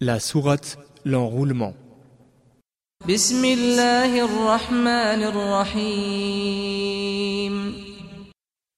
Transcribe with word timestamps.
La 0.00 0.20
sourate 0.20 0.78
L'enroulement. 1.06 1.72
بسم 3.08 3.44
الله 3.44 4.24
الرحمن 4.24 5.22
الرحيم 5.32 6.76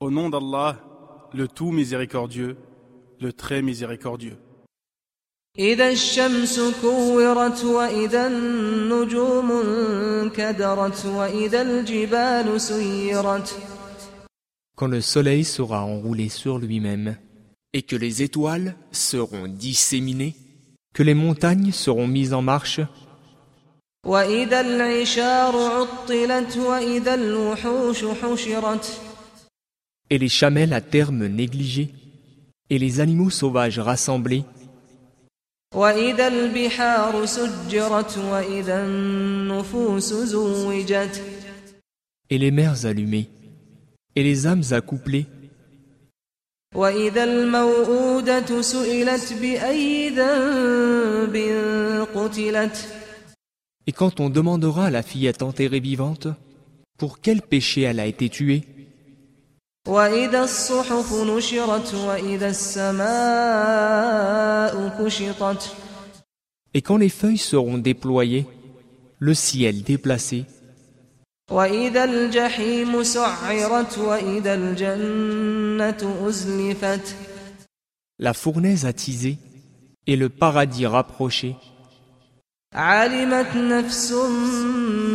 Au 0.00 0.10
nom 0.10 0.30
d'Allah, 0.30 0.78
le 1.34 1.48
tout 1.48 1.70
miséricordieux, 1.70 2.56
le 3.20 3.32
très 3.34 3.60
miséricordieux. 3.60 4.38
إذا 5.58 5.88
الشمس 5.90 6.60
كورت 6.82 7.64
وإذا 7.64 8.26
النجوم 8.26 9.50
انكدرت 9.50 11.06
وإذا 11.06 11.62
الجبال 11.62 12.60
سيرت 12.60 13.54
Quand 14.76 14.86
le 14.88 15.02
soleil 15.02 15.44
sera 15.44 15.84
enroulé 15.84 16.30
sur 16.30 16.58
lui-même, 16.58 17.18
et 17.74 17.82
que 17.82 17.96
les 17.96 18.22
étoiles 18.22 18.76
seront 18.92 19.46
disséminées, 19.46 20.36
que 20.93 21.03
les 21.03 21.13
montagnes 21.13 21.71
seront 21.71 22.07
mises 22.07 22.33
en 22.33 22.41
marche. 22.41 22.81
et 30.09 30.17
les 30.17 30.29
chamelles 30.29 30.73
à 30.73 30.81
terme 30.81 31.27
négligées 31.27 31.93
et 32.69 32.79
les 32.79 32.99
animaux 32.99 33.29
sauvages 33.29 33.79
rassemblés. 33.79 34.43
et 42.29 42.37
les 42.37 42.51
mers 42.51 42.85
allumées 42.85 43.29
et 44.15 44.23
les 44.23 44.47
âmes 44.47 44.63
accouplées. 44.71 45.27
وإذا 46.74 47.24
الموءودة 47.24 48.62
سئلت 48.62 49.32
بأي 49.32 50.08
ذنب 50.10 51.36
قتلت 52.14 52.88
et 53.86 53.92
quand 53.92 54.20
on 54.20 54.30
demandera 54.30 54.86
à 54.86 54.90
la 54.90 55.02
fillette 55.02 55.42
enterrée 55.42 55.80
vivante, 55.80 56.28
pour 56.98 57.20
quel 57.20 57.42
péché 57.42 57.80
elle 57.82 57.98
a 57.98 58.06
été 58.06 58.28
tuée, 58.28 58.62
وإذا 59.88 60.44
الصحف 60.44 61.12
نشرت 61.12 61.94
وإذا 61.94 62.48
السماء 62.48 63.02
كشطت 64.98 65.76
et 66.74 66.80
quand 66.80 66.96
les 66.96 67.08
feuilles 67.10 67.38
seront 67.38 67.76
déployées, 67.78 68.46
le 69.18 69.34
ciel 69.34 69.82
déplacé, 69.82 70.44
وإذا 71.51 72.03
الجحيم 72.03 73.03
سعرت 73.03 73.97
وإذا 73.97 74.53
الجنة 74.53 76.27
أزلفت 76.27 77.15
la 78.19 78.33
fournaise 78.33 78.85
attisée, 78.85 79.37
et 80.07 80.15
le 80.15 80.29
paradis 80.29 80.87
rapproché, 80.87 81.55
علمت 82.73 83.55
نفس 83.55 84.11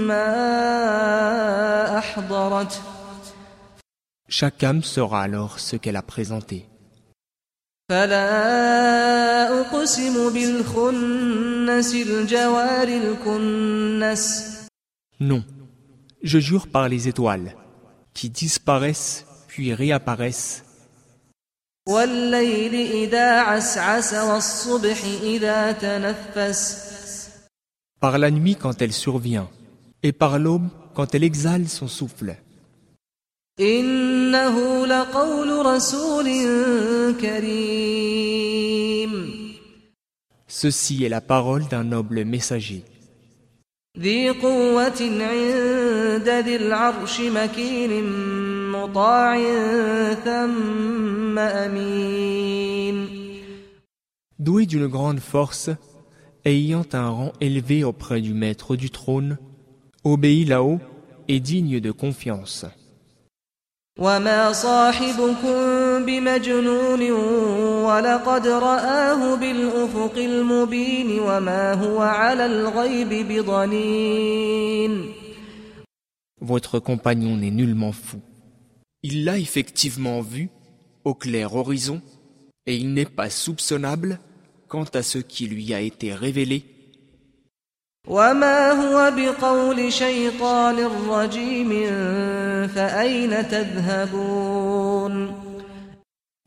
ما 0.06 0.28
أحضرت 1.98 2.80
chaque 4.28 4.62
âme 4.64 4.82
saura 4.82 5.22
alors 5.22 5.60
ce 5.60 5.76
qu'elle 5.76 5.96
a 5.96 6.02
présenté. 6.02 6.64
فلا 7.90 9.60
أقسم 9.60 10.30
بالخنس 10.32 11.94
الجوار 11.94 12.88
الكنس 12.88 14.52
Non, 15.20 15.44
Je 16.22 16.38
jure 16.38 16.68
par 16.68 16.88
les 16.88 17.08
étoiles, 17.08 17.56
qui 18.14 18.30
disparaissent 18.30 19.26
puis 19.48 19.74
réapparaissent. 19.74 20.64
Par 28.00 28.18
la 28.18 28.30
nuit 28.30 28.56
quand 28.56 28.80
elle 28.80 28.92
survient, 28.92 29.50
et 30.04 30.12
par 30.12 30.38
l'aube 30.38 30.68
quand 30.94 31.14
elle 31.14 31.24
exhale 31.24 31.68
son 31.68 31.88
souffle. 31.88 32.36
Ceci 40.46 41.04
est 41.04 41.08
la 41.08 41.20
parole 41.20 41.66
d'un 41.66 41.84
noble 41.84 42.24
messager. 42.24 42.84
ذي 43.99 44.29
قوة 44.29 45.01
عند 45.01 46.29
ذي 46.29 46.55
العرش 46.55 47.21
مكين 47.21 48.03
مطاع 48.71 49.37
ثم 50.13 51.39
أمين 51.39 53.07
doué 54.39 54.65
d'une 54.65 54.87
grande 54.87 55.19
force, 55.19 55.69
et 56.45 56.55
ayant 56.55 56.85
un 56.93 57.09
rang 57.09 57.33
élevé 57.41 57.83
auprès 57.83 58.21
du 58.21 58.33
maître 58.33 58.75
du 58.75 58.89
trône, 58.89 59.37
obéit 60.03 60.47
là-haut 60.47 60.79
et 61.27 61.39
digne 61.39 61.79
de 61.79 61.91
confiance. 61.91 62.65
وما 63.99 64.51
صاحبكم 64.53 65.80
بمجنون 66.05 67.11
ولقد 67.85 68.47
رآه 68.47 69.35
بالأفق 69.35 70.17
المبين 70.17 71.19
وما 71.19 71.73
هو 71.73 72.01
على 72.01 72.45
الغيب 72.45 73.09
بضنين 73.27 75.13
Votre 76.39 76.79
compagnon 76.79 77.35
n'est 77.35 77.51
nullement 77.51 77.91
fou. 77.91 78.21
Il 79.01 79.25
l'a 79.25 79.37
effectivement 79.39 80.21
vu 80.21 80.49
au 81.03 81.13
clair 81.15 81.55
horizon, 81.55 82.01
et 82.67 82.75
il 82.75 82.93
n'est 82.93 83.05
pas 83.05 83.29
soupçonnable 83.29 84.19
quant 84.67 84.85
à 84.93 85.01
ce 85.01 85.17
qui 85.17 85.47
lui 85.47 85.73
a 85.73 85.81
été 85.81 86.13
révélé, 86.13 86.63
وما 88.07 88.71
هو 88.71 89.11
بقول 89.17 89.93
شيطان 89.93 90.75
رجيم 91.09 91.69
فأين 92.67 93.47
تذهبون 93.47 95.30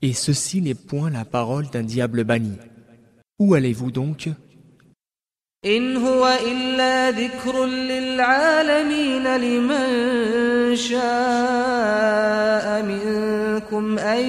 et 0.03 0.13
ceci 0.13 0.63
n'est 0.63 0.75
point 0.75 1.11
la 1.11 1.25
parole 1.25 1.69
d'un 1.69 1.83
diable 1.83 2.25
banni. 2.25 2.57
Où 3.39 3.55
allez-vous 3.55 3.91
donc 3.91 4.31
إن 5.67 5.97
هو 5.97 6.39
إلا 6.47 7.11
ذكر 7.11 7.67
للعالمين 7.67 9.37
لمن 9.37 10.77
شاء 10.77 12.83
منكم 12.83 13.99
أن 13.99 14.25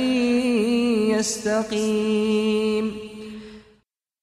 يستقيم 1.09 2.91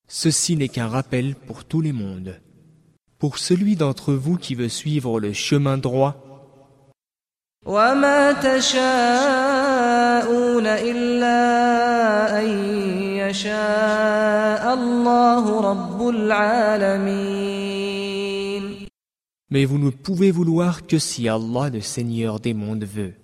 Ceci 0.07 0.57
n'est 0.57 0.69
qu'un 0.69 0.89
rappel 0.89 1.35
pour 1.35 1.65
tous 1.65 1.81
les 1.81 1.93
mondes. 1.93 2.41
Pour 3.19 3.39
celui 3.39 3.77
d'entre 3.77 4.13
vous 4.13 4.37
qui 4.37 4.55
veut 4.55 4.69
suivre 4.69 5.19
le 5.19 5.33
chemin 5.33 5.79
droit, 5.79 6.32
وما 7.67 8.33
تشاءون 8.33 8.79
إلا 10.67 11.41
أن 12.41 12.49
يشاء 13.17 14.75
الله 14.75 15.61
رب 15.61 16.09
العالمين 16.09 17.59
mais 19.51 19.65
vous 19.65 19.79
ne 19.79 19.89
pouvez 19.91 20.31
vouloir 20.31 20.87
que 20.87 20.99
si 20.99 21.27
Allah 21.29 21.71
le 21.71 21.81
Seigneur 21.81 22.39
des 22.39 22.53
mondes 22.53 22.85
veut. 22.85 23.15